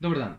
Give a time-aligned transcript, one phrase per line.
[0.00, 0.36] Dober dan.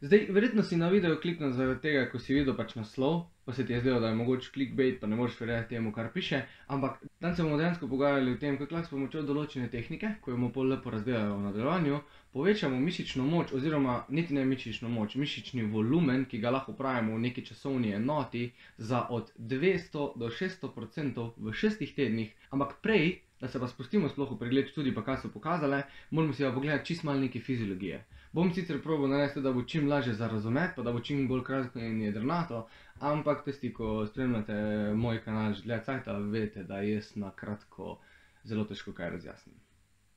[0.00, 3.14] Zdaj, verjetno si na video kliknil zaradi tega, ko si videl pač naslov,
[3.48, 6.10] pa se ti je zdelo, da je mogoče clickbait, pa ne moreš verjeti temu, kar
[6.12, 6.42] piše.
[6.66, 10.34] Ampak danes se bomo dejansko pogovarjali o tem, kako lahko s pomočjo določene tehnike, ko
[10.34, 12.00] jo bomo pol lepo razdelali v nadaljevanju,
[12.36, 17.24] povečamo mišično moč, oziroma niti ne mišično moč, mišični volumen, ki ga lahko upravimo v
[17.24, 23.48] neki časovni enoti, za od 200 do 600 odstotkov v šestih tednih, ampak prej, da
[23.48, 26.92] se pa spustimo sploh v pregled študij, pa kaj so pokazale, moramo si pa pogledati
[26.92, 28.04] čist malo neke fiziologije.
[28.34, 31.44] Bom sicer probil narediti, da bo čim lažje za razumeti, pa da bo čim bolj
[31.46, 32.64] kratko in jedrnato,
[33.00, 34.56] ampak tisti, ko spremljate
[34.94, 37.98] moj kanal že dlje cajta, veste, da jaz na kratko
[38.44, 39.54] zelo težko kaj razjasnim.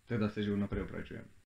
[0.07, 1.36] Tako da se že vnaprej opravičujem.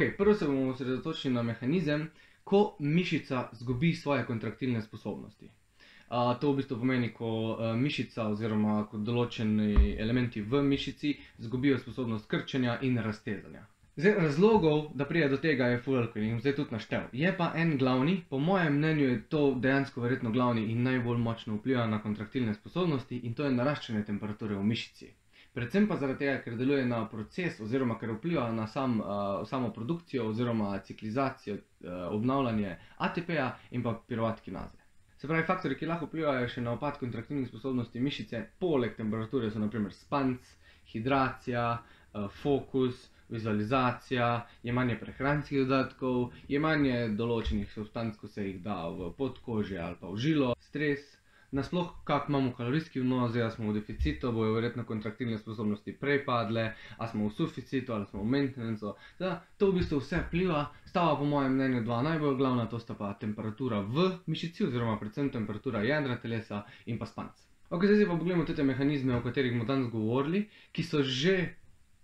[0.00, 2.10] Ok, prvo se bomo osredotočili na mehanizem,
[2.44, 5.44] ko mišica zgubi svoje kontraktilne sposobnosti.
[5.44, 11.76] Uh, to v bistvu pomeni, ko uh, mišica oziroma ko določeni elementi v mišici zgubijo
[11.78, 13.66] sposobnost krčenja in raztezanja.
[13.96, 17.08] Zdaj, razlogov, da pride do tega, je fuck in jih zdaj tudi naštel.
[17.12, 21.60] Je pa en glavni, po mojem mnenju je to dejansko verjetno glavni in najbolj močno
[21.60, 25.12] vpliva na kontraktilne sposobnosti in to je naraščanje temperature v mišici.
[25.52, 29.08] Predvsem pa zaradi tega, ker deluje na proces oziroma ker vpliva na sam, uh,
[29.48, 34.78] samo produkcijo oziroma ciklizacijo, uh, obnavljanje ATP-ja in pa piruvat kinaze.
[35.18, 39.58] Se pravi, faktori, ki lahko vplivajo še na upad kontraktilnih sposobnosti mišice, poleg temperature so
[39.60, 40.54] naprimer spanc,
[40.92, 49.10] hidracija, uh, fokus, vizualizacija, jemanje prehranskih dodatkov, jemanje določenih substanc, ko se jih da v
[49.18, 51.04] podkožje ali pa v žilo, stres,
[51.52, 56.72] nasploh kak imamo kalorijski vnos, zdaj smo v deficitu, bojo verjetno kontraktilne sposobnosti prej padle,
[56.96, 58.94] a smo v suficitu ali smo v maintenancu.
[59.18, 62.94] Teda, to v bistvu vse vpliva, stava po mojem mnenju dva najbolj glavna, to sta
[62.94, 67.46] pa temperatura v mišici oziroma predvsem temperatura jedra telesa in pa spanc.
[67.70, 71.54] Ok, zdaj pa pogledamo te mehanizme, o katerih bomo danes govorili, ki so že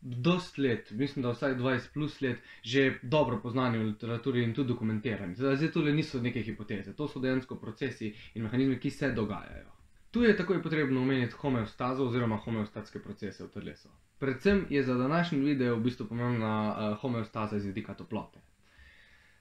[0.06, 4.69] dost let, mislim, da vsaj 20 plus let, že dobro poznani v literaturi in tudi
[4.69, 5.34] dokumentirani.
[5.34, 9.72] Zdaj, tole niso neke hipoteze, to so dejansko procesi in mehanizmi, ki se dogajajo.
[10.11, 13.89] Tu je takoj potrebno omeniti homeostazo oziroma homeostatske procese v telesu.
[14.19, 18.41] Predvsem je za današnji video v bistvu pomembna uh, homeostaza iz vidika toplote.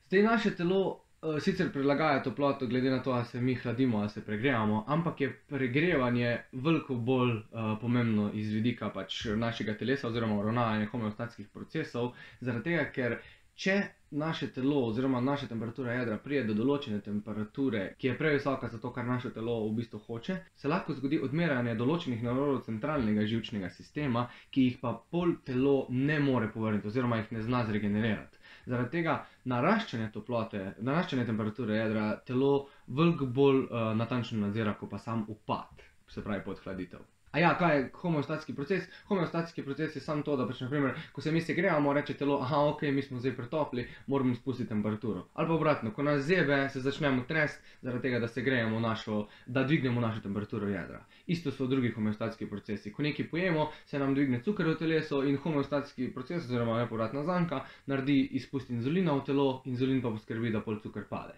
[0.08, 1.05] Zdaj naše telo
[1.40, 5.30] sicer prilagaja toploto, glede na to, ali se mi hladimo ali se pregrevamo, ampak je
[5.48, 12.70] pregrevanje veliko bolj uh, pomembno iz vidika pač našega telesa oziroma uravnavanja homeostatskih procesov, zaradi
[12.70, 13.18] tega, ker
[13.56, 13.76] če
[14.12, 18.92] naše telo oziroma naša temperatura jedra prije do določene temperature, ki je previsoka za to,
[18.96, 24.28] kar naše telo v bistvu hoče, se lahko zgodi odmeranje določenih navrodov centralnega živčnega sistema,
[24.52, 28.35] ki jih pa pol telo ne more povrniti oziroma jih ne zna zregenerirati.
[28.66, 29.16] Zaradi tega
[29.52, 32.54] naraščanje toplote, naraščanje temperature jedra telo
[32.88, 37.04] veliko bolj uh, natančno nadzira, kot pa sam upad, se pravi podhladitev.
[37.36, 38.84] A ja, kaj je homeostatski proces?
[39.08, 42.62] Homeostatski proces je samo to, da pač, naprimer, ko se mi segrejamo, reče telo, aha,
[42.70, 45.26] ok, mi smo zdaj pretopli, moramo spustiti temperaturo.
[45.34, 49.26] Ali pa obratno, ko nas zebe, se začnemo tresti, zaradi tega, da se grejemo našo,
[49.46, 51.02] da dvignemo našo temperaturo jedra.
[51.28, 52.94] Isto so drugi homeostatski procesi.
[52.94, 57.66] Ko nekaj pojemo, se nam dvigne cuker v telesu in homeostatski proces, oziroma nepovratna zanka,
[57.86, 61.36] naredi izpust inzulina v telo, inzulin pa poskrbi, da pol cuker pade.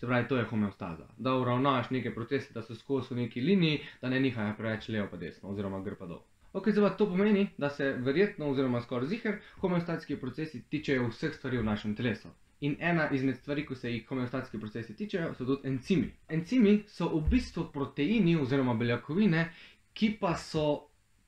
[0.00, 1.06] Se pravi, to je homeostaza.
[1.18, 5.08] Da uravnaš neke procese, da so skozi v neki liniji, da ne nihajo preveč levo
[5.10, 6.22] pa desno, oziroma gr pa dol.
[6.52, 11.60] Ok, zdaj to pomeni, da se verjetno, oziroma skoraj ziher, homeostatski procesi tičejo vseh stvari
[11.60, 12.32] v našem telesu.
[12.60, 16.08] In ena izmed stvari, ko se jih homeostatski procesi tičejo, so tudi encimi.
[16.28, 19.50] Encimi so v bistvu proteini oziroma beljakovine,
[19.92, 20.66] ki pa so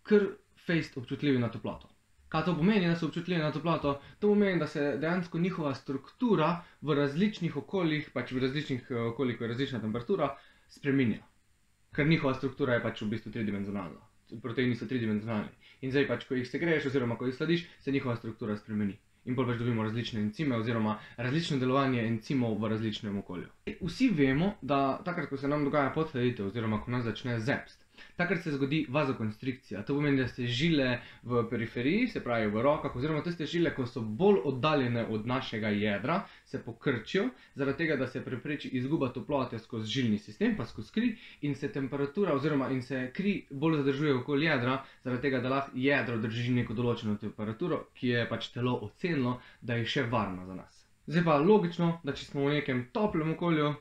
[0.03, 0.31] kar
[0.67, 1.92] fejst občutljivi na toploto.
[2.33, 3.91] Kaj to pomeni, da so občutljivi na toploto?
[4.21, 9.37] To pomeni, da se dejansko njihova struktura v različnih okoljih, pač v različnih eh, okoljih,
[9.39, 10.31] ko je različna temperatura,
[10.69, 11.19] spremenja.
[11.93, 14.01] Ker njihova struktura je pač v bistvu tridimenzionalna.
[14.43, 15.53] Proteini so tridimenzionalni.
[15.85, 18.97] In zdaj pač, ko jih segreješ oziroma ko jih sladiš, se njihova struktura spremeni.
[19.29, 23.53] In pa pač dobimo različne encime oziroma različno delovanje encimov v različnem okolju.
[23.83, 27.82] Vsi vemo, da takrat, ko se nam dogaja podhladitev oziroma ko nas začne zepst,
[28.17, 29.83] Takrat se zgodi vazokonstrikcija.
[29.83, 33.87] To pomeni, da se žile v periferiji, se pravi v rokah, oziroma tiste žile, ko
[33.87, 39.59] so bolj oddaljene od našega jedra, se pokrčijo, zaradi tega, da se prepreči izguba toplote
[39.59, 44.15] skozi žilni sistem, pa skozi kri, in se temperatura, oziroma in se kri bolj zadržuje
[44.15, 48.79] okoli jedra, zaradi tega, da lahko jedro drži neko določeno temperaturo, ki je pač telo
[48.87, 50.83] ocenilo, da je še varna za nas.
[51.07, 53.73] Zdaj pa logično, da če smo v nekem toplem okolju,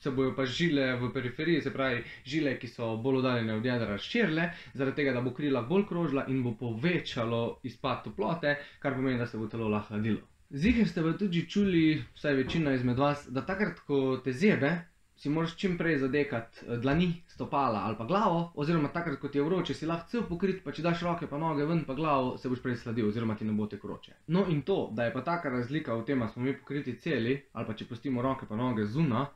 [0.00, 3.92] se bojo pa žile v periferiji, se pravi žile, ki so bolj oddaljene od jedra,
[3.94, 9.18] razširile, zaradi tega, da bo krila bolj krožila in bo povečalo izpad toplote, kar pomeni,
[9.18, 10.20] da se bo telo lahko hladilo.
[10.50, 14.70] Ziher ste pa tudi čuli, vsaj večina izmed vas, da takrat, ko te zebe,
[15.18, 19.38] si moraš čim prej zadekati eh, dlani, stopala ali pa glavo, oziroma takrat, ko ti
[19.38, 22.36] je vroče, si lahko cel pokrit, pa če daš roke pa noge ven, pa glavo,
[22.38, 24.14] se boš prej sladil, oziroma ti ne bo tek vroče.
[24.34, 27.34] No in to, da je pa taka razlika v tem, da smo mi pokriti celi,
[27.52, 29.26] ali pa če pustimo roke pa noge zuna,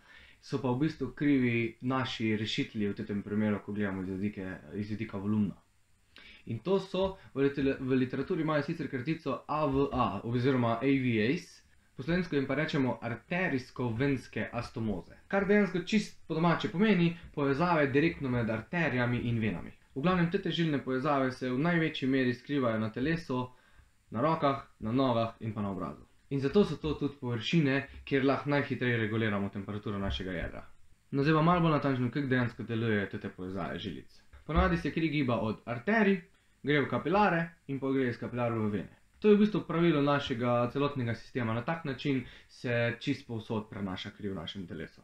[0.42, 4.90] so pa v bistvu krivi naši rešitelji v tem primeru, ko gledamo iz vidika, iz
[4.90, 5.54] vidika volumna.
[6.46, 11.62] In to so, v, litel, v literaturi imajo sicer kratico AVA, oziroma AVAs,
[11.96, 15.14] po slovensko jim pa rečemo arterijsko-venske astomoze.
[15.28, 19.70] Kar dejansko čist po domače pomeni povezave direktno med arterijami in venami.
[19.94, 23.44] V glavnem te težilne povezave se v največji meri skrivajo na telesu,
[24.10, 26.11] na rokah, na nogah in pa na obrazu.
[26.32, 27.74] In zato so to tudi površine,
[28.08, 30.62] kjer lahko najhitreje reguliramo temperaturo našega jedra.
[31.10, 34.22] No, zdaj pa malo bolj natančno, kako dejansko delujejo te povezave žilic.
[34.46, 36.22] Ponavadi se kri giba od arterij,
[36.62, 38.96] gre v kapilare in pa gre iz kapilarov v vene.
[39.20, 41.54] To je v bistvu pravilo našega celotnega sistema.
[41.54, 45.02] Na tak način se čist povsod prenaša kri v našem telesu.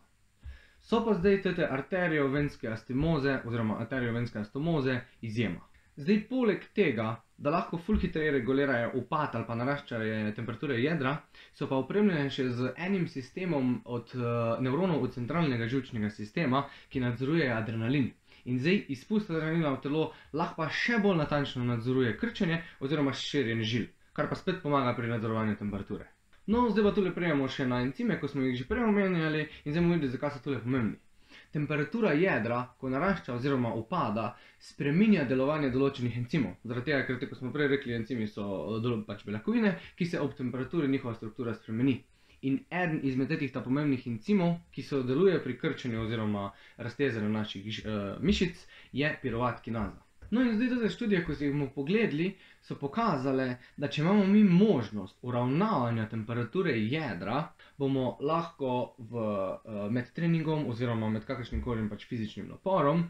[0.81, 5.61] So pa zdaj te arterijo-venske astimoze oziroma arterijo-venske astomoze izjema.
[5.99, 7.09] Zdaj, poleg tega,
[7.43, 11.17] da lahko ful hitreje regulirajo upad ali pa naraščajo temperature jedra,
[11.59, 14.29] so pa opremljene še z enim sistemom od uh,
[14.63, 16.61] nevronov od centralnega žilčnega sistema,
[16.93, 18.13] ki nadzoruje adrenalin.
[18.47, 20.05] In zdaj izpust adrenalina v telo
[20.43, 25.59] lahko še bolj natančno nadzoruje krčenje oziroma širjenje žil, kar pa spet pomaga pri nadzorovanju
[25.59, 26.07] temperature.
[26.47, 29.75] No, zdaj pa tule prejemo še na encime, ko smo jih že prej omenjali in
[29.75, 30.95] zdaj bomo videli, zakaj so tule pomembni.
[31.53, 34.25] Temperatura jedra, ko narašča oziroma upada,
[34.61, 36.59] spreminja delovanje določenih encimov.
[36.65, 38.45] Zaradi tega, ker, kot smo prej rekli, encimi so
[39.07, 41.97] pač beljakovine, ki se ob temperaturi njihova struktura spremeni.
[42.49, 48.61] In eden izmed teh pomembnih encimov, ki sodeluje pri krčenju oziroma raztezanju naših uh, mišic,
[48.93, 50.08] je pirovat kinaza.
[50.31, 52.33] No, in zdaj te študije, ko si jih bomo pogledali,
[52.63, 53.47] so pokazale,
[53.77, 57.41] da če imamo mi možnost uravnavanja temperature jedra,
[57.79, 63.07] bomo lahko v, uh, med treningom oziroma med kakršnim koli pač fizičnim naporom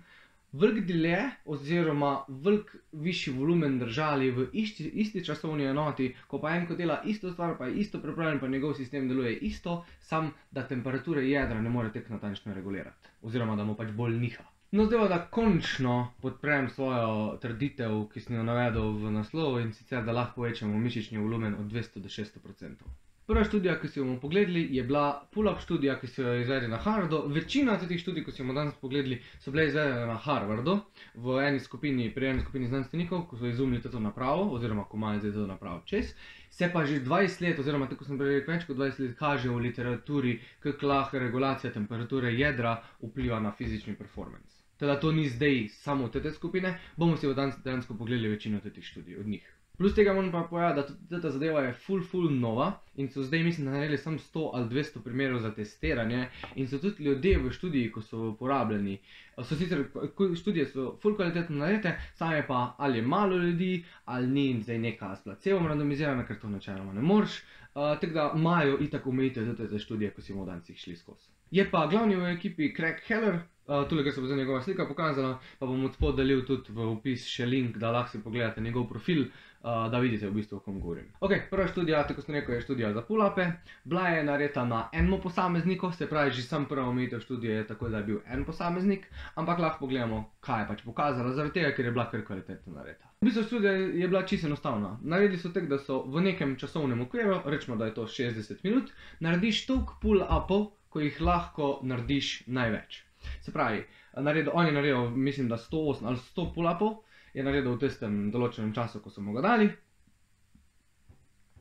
[0.53, 6.67] velik dlje oziroma velik višji volumen držali v isti, isti časovni enoti, ko pa en
[6.67, 10.67] ko dela isto stvar, pa je isto pripravljen, pa njegov sistem deluje isto, sam da
[10.69, 14.45] temperature jedra ne more tek natančno regulirati oziroma da mu pač bolj niha.
[14.71, 20.03] No, zdaj da končno podprem svojo trditev, ki sem jo navedel v naslovu in sicer,
[20.05, 22.91] da lahko povečamo mišični volumen od 200 do 600 odstotkov.
[23.29, 26.69] Prva študija, ki si jo bomo pogledali, je bila pull-up študija, ki so jo izvedli
[26.69, 27.23] na Harvardu.
[27.33, 30.77] Večina teh študij, ki si jo bomo danes pogledali, so bile izvedene na Harvardu,
[31.15, 35.25] v eni skupini, pri eni skupini znanstvenikov, ko so izumili to napravo, oziroma ko imajo
[35.25, 36.13] zdaj to napravo čez.
[36.51, 39.49] Se pa že 20 let, oziroma tako sem prej rekel, več kot 20 let kaže
[39.49, 44.58] v literaturi, kako lahko regulacija temperature jedra vpliva na fizični performance.
[44.79, 48.85] Teda to ni zdaj samo te skupine, bomo si v danes dejansko pogledali večino teh
[48.85, 49.55] študij od njih.
[49.79, 53.43] Plus tega moram pa povedati, da ta zadeva je full, full nova in so zdaj,
[53.43, 57.93] mislim, naredili samo 100 ali 200 primerov za testiranje in so tudi ljudje v študiji,
[57.93, 58.99] ko so uporabljeni.
[59.37, 59.85] So sicer
[60.41, 65.17] študije so full kvalitetno narejene, same pa ali je malo ljudi, ali ni zdaj neka
[65.17, 67.39] s placebom randomizirana, ker to načeloma ne moreš.
[67.39, 71.38] Uh, tako da imajo itak omejitev tudi za študije, ko si bomo danes šli skozi.
[71.51, 74.87] Je pa glavni v ekipi Craig Heller, Uh, Tule, ker se bo za njegova slika
[74.89, 78.63] pokazala, pa bom od spodaj delil tudi v opis še link, da lahko si pogledate
[78.65, 81.11] njegov profil, uh, da vidite v bistvu, o kom govorim.
[81.21, 83.45] Ok, prva študija, tako sem rekel, je študija za pulape.
[83.85, 87.93] Bila je narejena na enem posamezniku, se pravi, že sam prva omejitev študije je tako,
[87.93, 91.91] da je bil en posameznik, ampak lahko pogledamo, kaj je pač pokazala, zaradi tega, ker
[91.91, 93.13] je bila kar kvalitetno narejena.
[93.21, 94.97] V bistvu študija je bila čisto enostavna.
[95.03, 98.97] Naredili so tek, da so v nekem časovnem okviru, rečemo, da je to 60 minut,
[99.21, 103.03] narediš toliko pull-upov, ko jih lahko narediš največ.
[103.45, 103.83] Se pravi,
[104.17, 106.97] naredil, on je naredil, mislim, da 108 ali 100 pull-upov,
[107.35, 109.69] je naredil v tistem določenem času, ko so mu ga dali.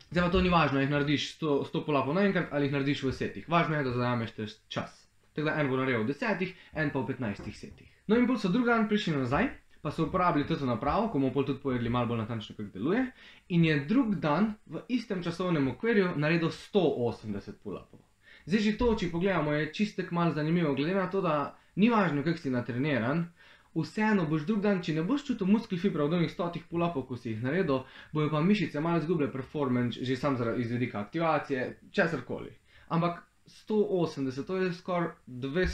[0.07, 3.13] Zdaj pa to ni važno, jih narediš 100, 100 pull-upov naenkrat ali jih narediš v
[3.13, 3.49] setih.
[3.51, 4.33] Važno je, da zajameš
[4.71, 4.95] čas.
[5.35, 7.89] Tako da en bo naredil v 10, en pa v 15 setih.
[8.07, 9.51] No in bolj so drugi dan prišli nazaj,
[9.83, 13.03] pa so uporabili to napravo, ko bomo pol tudi povedali malo bolj natančno, kako deluje.
[13.49, 18.06] In je drug dan v istem časovnem okvirju naredil 180 pull-upov.
[18.47, 22.23] Zdaj že to, če pogledamo, je čistek malo zanimivo, glede na to, da ni važno,
[22.23, 23.25] kako si natreniran.
[23.75, 27.17] Vseeno boš drug dan, če ne boš čutil muskel fibra v dolnih stotih pulapov, ko
[27.19, 27.83] si jih naredil,
[28.15, 32.55] bojo pa mišice malo izgubile performance, že sam zaradi izvedika aktivacije, česar koli.
[32.87, 33.19] Ampak
[33.67, 35.11] 180, to je skoraj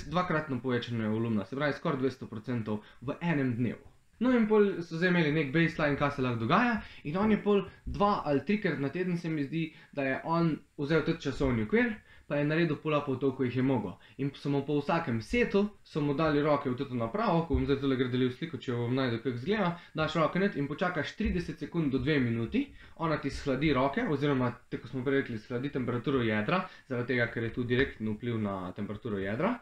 [0.09, 3.85] dvakratno povečanje volumna, se pravi skoraj 200% v enem dnevu.
[4.19, 7.39] No in pol so zdaj imeli nek baseline, kaj se lahko dogaja, in on je
[7.43, 11.65] pol dva ali trikrat na teden, se mi zdi, da je on vzel tudi časovni
[11.69, 11.93] okvir,
[12.33, 13.91] pa je naredil pull-upov toliko, jih je mogel.
[14.17, 17.67] In so mu po vsakem setu, so mu dali roke v to napravo, ko bom
[17.69, 21.61] zdaj tole gradil sliko, če vam najde, kako izgleda, daš roke net in počakaš 30
[21.61, 22.63] sekund do 2 minuti,
[23.05, 27.45] ona ti shladi roke, oziroma, tako smo prej rekli, shladi temperaturo jedra, zaradi tega, ker
[27.45, 29.59] je tu direktno vpliv na temperaturo jedra,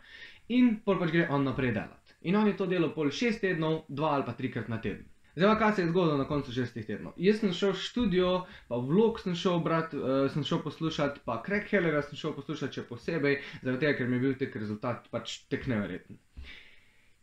[0.48, 2.20] in pol pač gre on naprej delati.
[2.32, 5.11] In on je to delal pol 6 tednov, 2 ali pa 3 krat na teden.
[5.36, 7.14] Zdaj pa, kaj se je zgodilo na koncu šestih tednov.
[7.18, 8.32] Jaz sem šel v študijo,
[8.68, 12.80] pa vlog sem šel brati, uh, sem šel poslušati, pa Craig Hellera sem šel poslušati
[12.80, 16.20] še posebej, zaradi tega, ker mi je bil tek rezultat pač tek neverjeten.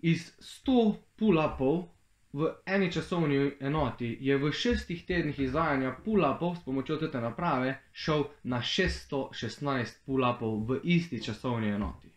[0.09, 0.81] Iz 100
[1.21, 1.85] pull-upov
[2.33, 8.25] v eni časovni enoti je v šestih tednih izvajanja pull-upov s pomočjo te naprave šel
[8.45, 12.08] na 616 pull-upov v isti časovni enoti.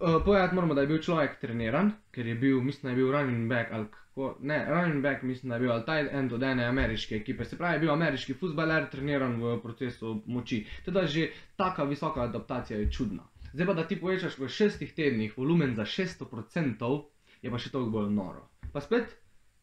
[0.00, 3.12] Uh, Povedati moramo, da je bil človek treniran, ker je bil, mislim, da je bil
[3.12, 6.42] running back ali kako, ne, running back, mislim, da je bil ali tight end od
[6.42, 10.66] ene ameriške ekipe, se pravi, je bil ameriški futbaler, treniran v procesu moči.
[10.84, 13.26] Teda že taka visoka adaptacija je čudna.
[13.52, 17.02] Zdaj pa, da ti povečaš v šestih tednih volumen za 600%,
[17.42, 18.46] je pa še toliko bolj noro.
[18.72, 19.18] Pa spet,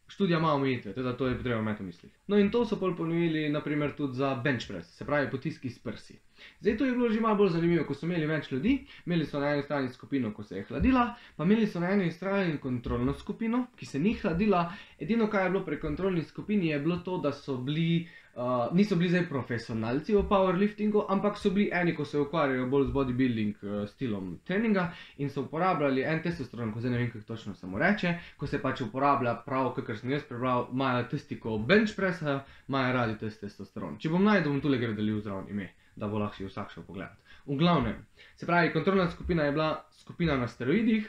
[0.07, 2.11] študija ima omejitve, teda to je potrebno imeti v mislih.
[2.27, 5.79] No in to so pol ponovili, naprimer, tudi za bench press, se pravi, potiski s
[5.79, 6.19] prsi.
[6.59, 9.39] Zdaj to je bilo že malo bolj zanimivo, ko so imeli več ljudi, imeli so
[9.39, 13.13] na eni strani skupino, ko se je hladila, pa imeli so na eni strani kontrolno
[13.13, 14.67] skupino, ki se ni hladila.
[14.99, 18.95] Edino, kar je bilo pri kontrolni skupini, je bilo to, da so bili, uh, niso
[18.95, 23.63] bili zdaj profesionalci v powerliftingu, ampak so bili eni, ko se ukvarjajo bolj z bodybuilding
[23.63, 27.67] uh, stilom treninga in so uporabljali en testosteron, ko zdaj ne vem, kako točno se
[27.67, 31.95] mu reče, ko se pač uporablja prav, kakor sem jaz prebral, imajo tisti, ko bench
[31.95, 33.99] pressa, imajo radi testosteron.
[33.99, 37.17] Če bom najdel, bom tule gre delil zraven ime da bo lahko vsak šel pogledat.
[37.45, 41.07] V glavnem, se pravi, kontrolna skupina je bila skupina na steroidih,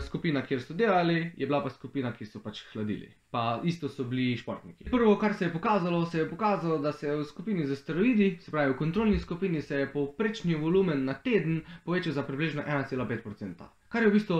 [0.00, 3.10] skupina, kjer so delali, je bila pa skupina, ki so pač hladili.
[3.30, 4.88] Pa isto so bili športniki.
[4.90, 8.38] Prvo, kar se je pokazalo, se je pokazalo, da se je v skupini za steroidi,
[8.40, 13.68] se pravi v kontrolni skupini, se je povprečni volumen na teden povečal za približno 1,5%,
[13.88, 14.38] kar je v bistvu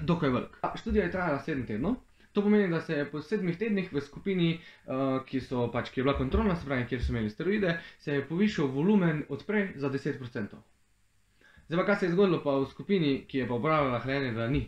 [0.00, 0.56] dokaj velik.
[0.74, 2.00] Študija je trajala 7 tednov.
[2.32, 4.50] To pomeni, da se je po sedmih tednih v skupini,
[4.86, 5.40] uh, ki,
[5.72, 9.24] pač, ki je bila kontrolna, se pravi, kjer so imeli steroide, se je povišal volumen
[9.28, 10.60] od prej za 10%.
[11.70, 14.62] Zdaj kaj se je zgodilo pa v skupini, ki je pa uporabljala hlajenje dlani?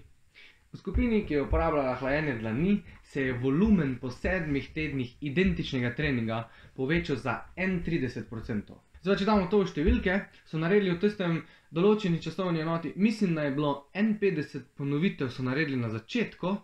[0.72, 6.38] V skupini, ki je uporabljala hlajenje dlani, se je volumen po sedmih tednih identičnega treninga
[6.76, 8.72] povečal za 31%.
[9.02, 10.14] Zdaj, če damo to v številke,
[10.48, 11.36] so naredili v tistem
[11.76, 16.54] določeni časovni enoti, mislim, da je bilo 51 ponovitev, so naredili na začetku,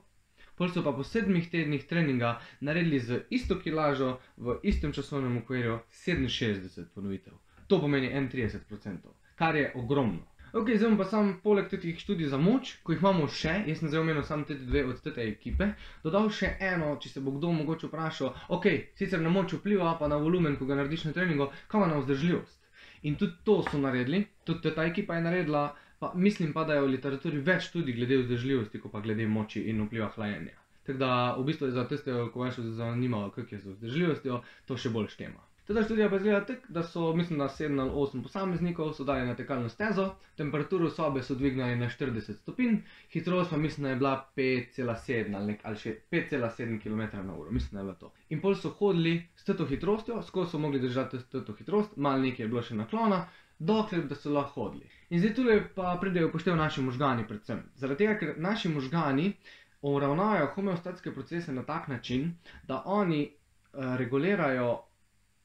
[0.57, 2.33] pol so pa po sedmih tednih treninga
[2.65, 7.37] naredili z isto kilažo v istem časovnem okvirju 67 ponovitev.
[7.69, 10.25] To pomeni 31%, kar je ogromno.
[10.52, 13.90] Ok, zdaj pa sam poleg teh študij za moč, ko jih imamo še, jaz sem
[13.93, 15.73] zdaj omenil samo te dve od te ekipe,
[16.05, 20.09] dodal še eno, če se bo kdo mogoče vprašal, ok, sicer na moč vpliva, pa
[20.09, 22.57] na volumen, ko ga narediš na treningu, kam na vzdržljivost.
[23.05, 25.67] In tudi to so naredili, tudi ta ekipa je naredila,
[25.99, 29.64] Pa, mislim pa, da je v literaturi več tudi glede vzdržljivosti, kot pa glede moči
[29.71, 30.55] in vpliva hlajenja.
[30.87, 34.76] Tako da v bistvu za tiste, ko vas je zanimalo, kako je z vzdržljivostjo, to
[34.78, 35.43] še bolj štema.
[35.69, 39.27] Teda študija pa izgleda tako, da so, mislim, da 7 ali 8 posameznikov so dali
[39.27, 42.79] na tekalno stezo, temperaturo sobe so dvignili na 40 stopinj,
[43.13, 47.71] hitrost pa mislim, da je bila 5,7 ali, ali še 5,7 km na uro, mislim,
[47.73, 48.13] da je bilo to.
[48.29, 52.45] In pol so hodili s to hitrostjo, skozi so mogli držati to hitrost, malo nekaj
[52.45, 53.27] je bilo še naklona,
[53.59, 54.89] dokler da so lahko hodili.
[55.11, 57.63] In zdaj tukaj pa pridejo upoštev naši možgani predvsem.
[57.77, 59.35] Zaradi tega, ker naši možgani
[59.83, 64.88] uravnavajo homeostatske procese na tak način, da oni uh, regulirajo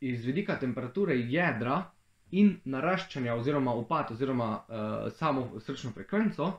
[0.03, 1.83] iz vidika temperature jedra
[2.33, 6.50] in naraščanja oziroma upad oziroma uh, samo srčno frekvenco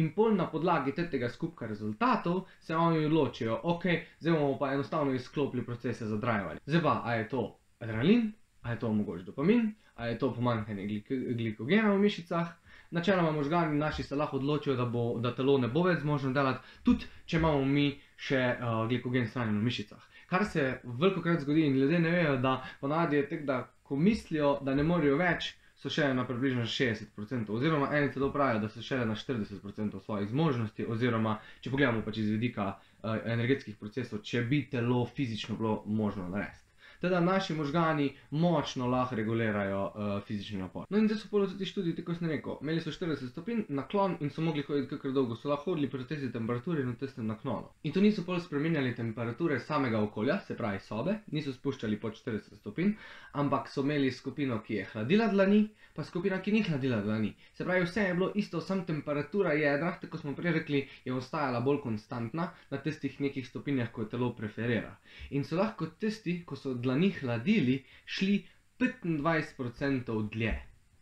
[0.00, 3.86] in pol na podlagi tega skupka rezultatov se oni odločijo, ok,
[4.20, 6.60] zdaj bomo pa enostavno izklopili procese za drajevanje.
[6.66, 7.44] Zdaj pa, a je to
[7.80, 8.32] adrenalin,
[8.62, 11.08] a je to mogoče dopamin, a je to pomanjkanje glik
[11.38, 12.52] glikogena v mišicah.
[12.90, 16.76] Načeloma možgani naši se lahko odločijo, da, bo, da telo ne bo več zmožno delati,
[16.84, 20.10] tudi če imamo mi še uh, glikogen shranjen v mišicah.
[20.30, 23.96] Kar se veliko krat zgodi in ljudje ne vejo, da ponavadi je tek, da ko
[23.96, 25.52] mislijo, da ne morejo več,
[25.84, 30.30] so še na približno 60%, oziroma eni celo pravijo, da so še na 40% svojih
[30.30, 35.82] zmožnosti, oziroma če pogledamo pač iz vidika uh, energetskih procesov, če bi telo fizično bilo
[36.00, 36.63] možno narediti.
[37.04, 40.86] Teda naši možgani močno lahko regulirajo uh, fizični napor.
[40.88, 44.16] No in zdaj so polo tudi študiji, tako sem rekel, imeli so 40 stopinj naklon
[44.24, 47.26] in so mogli hoditi kakor dolgo, so lahko hodili pri testi temperature in v testem
[47.28, 47.68] naklonu.
[47.82, 52.56] In to niso polo spremenjali temperature samega okolja, se pravi sobe, niso spuščali pod 40
[52.62, 52.94] stopinj,
[53.42, 55.60] ampak so imeli skupino, ki je hladila dlani,
[55.94, 57.34] pa skupina, ki ni hladila dlani.
[57.52, 61.60] Se pravi, vse je bilo isto, sam temperatura jedra, tako smo prej rekli, je ostajala
[61.60, 64.96] bolj konstantna na tistih nekih stopinjah, ko telo preferira.
[65.36, 68.44] In so lahko testi, ko so dlani dlani hladili, šli
[68.78, 70.54] 25% dlje.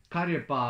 [0.09, 0.63] Kar je pa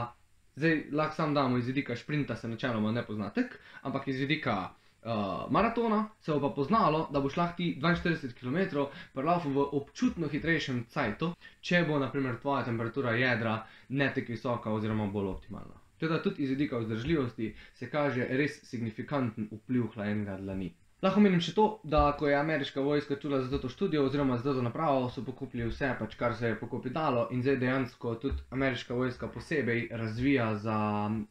[0.56, 4.56] Zdaj, lahko samo damo iz vidika šprinta, se načeloma ne pozna tek, ampak iz vidika
[4.68, 5.12] uh,
[5.50, 10.84] maratona se bo pa poznalo, da boš lahko ti 42 km prelaufen v občutno hitrejšem
[10.92, 15.80] cajtu, če bo naprimer tvoja temperatura jedra ne tako visoka oziroma bolj optimalna.
[15.98, 20.74] Teda tudi iz vidika vzdržljivosti se kaže res signifikanten vpliv hlajenega dlani.
[21.02, 24.52] Lahko omenim še to, da ko je ameriška vojska čula za to študijo oziroma za
[24.54, 28.44] to napravo, so pokupili vse, pač, kar se je pokupiti dalo in zdaj dejansko tudi
[28.54, 30.76] ameriška vojska posebej razvija za,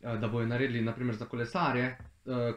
[0.02, 1.86] da bojo naredili naprimer za kolesarje,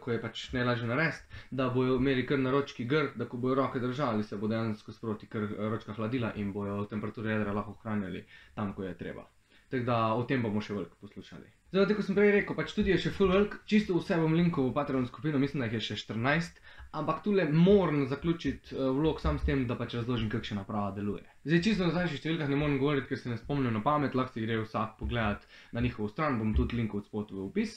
[0.01, 3.61] ko je pač najlažje narediti, da bojo imeli kar na ročki grd, da ko bojo
[3.63, 8.27] roke držali, se bo dejansko sproti kar ročka hladila in bojo temperaturo jedra lahko ohranjali
[8.59, 9.29] tam, ko je treba.
[9.71, 11.47] Tako da o tem bomo še veliko poslušali.
[11.75, 14.69] Zdaj, tako sem prej rekel, pač študija je še full velik, čisto vse bom linkal
[14.69, 16.61] v Patreon skupino, mislim, da jih je še 14,
[17.01, 21.25] ampak tule moram zaključiti vlog sam s tem, da pač razložim, kakšna naprava deluje.
[21.43, 24.37] Zdaj, čisto na zadnjih številkah ne morem govoriti, ker se ne spomnim na pamet, lahko
[24.37, 27.75] si gre vsak pogledat na njihovo stran, bom tudi linkal od spodaj v opis,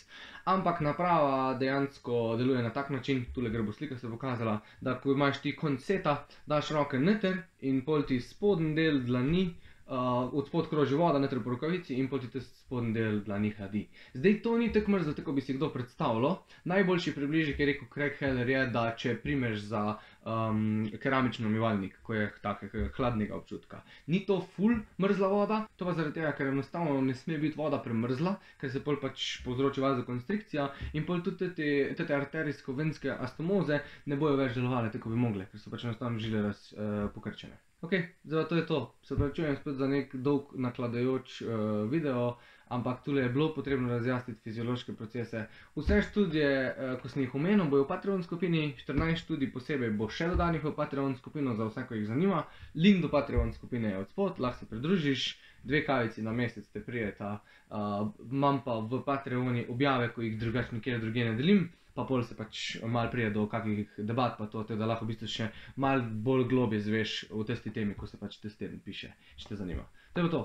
[0.53, 5.17] ampak naprava dejansko deluje na tak način, tule gre bo slika se pokazala, da ko
[5.17, 9.47] imaš ti konec seta, daš roke noter in pol ti spodnji del dlani,
[9.87, 13.53] Uh, od spod kroži voda, noter po rokavici in pol ti ta spodnji del dlani
[13.55, 13.85] hladi.
[14.19, 16.41] Zdaj to ni tako mrzlo, tako bi si kdo predstavljal.
[16.67, 19.83] Najboljši približek je rekel Craig Heller je, da če primeš za
[20.27, 23.79] um, keramični umivalnik, ko je takega hladnega občutka.
[24.07, 27.79] Ni to ful mrzla voda, to pa zaradi tega, ker enostavno ne sme biti voda
[27.83, 30.67] premrzla, ker se pol pač povzroči vazokonstrikcija
[30.99, 35.63] in pol tudi te, te arterijsko-venske astomoze ne bojo več delovale tako bi mogle, ker
[35.63, 37.66] so pač enostavno žile raz uh, pokrčene.
[37.81, 37.91] Ok,
[38.23, 38.95] zdaj to je to.
[39.03, 41.49] Se pravičujem spet za nek dolg nakladajoč uh,
[41.91, 45.43] video, ampak tule je bilo potrebno razjasniti fiziološke procese.
[45.75, 50.09] Vse študije, uh, ko sem jih omenil, bojo v Patreon skupini, 14 študij posebej bo
[50.09, 52.43] še dodanih v Patreon skupino za vse, ko jih zanima.
[52.73, 55.27] Link do Patreon skupine je od spod, lahko se pridružiš,
[55.63, 57.35] dve kavici na mesec te prijeta.
[57.69, 62.21] Uh, imam pa v Patreoni objave, ko jih drugače nikjer druge ne delim pa pol
[62.23, 65.49] se pač malo prije do kakih debat, pa to, da lahko v bistvu še
[65.81, 69.09] malo bolj globje zveš v testi temi, ko se pač testi teden piše,
[69.41, 69.87] če te zanima.
[70.13, 70.43] To je to.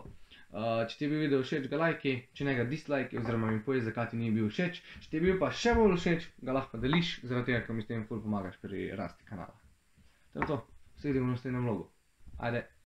[0.52, 3.62] Uh, če ti je bil video všeč, ga lajki, če ne ga dislajki, oziroma mi
[3.64, 4.82] povej, zakaj ti ni bil všeč.
[5.04, 7.84] Če ti je bil pa še bolj všeč, ga lahko deliš, zaradi tega, ker mi
[7.84, 9.56] s tem ful pomagaš pri rasti kanala.
[10.36, 10.60] To je to.
[11.00, 11.88] Se vidimo v naslednjem vlogu.
[12.36, 12.66] Ajde.